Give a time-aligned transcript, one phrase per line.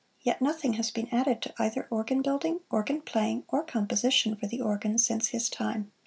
[0.21, 4.59] Yet nothing has been added to either organ building, organ playing or composition for the
[4.59, 5.91] organ since his time.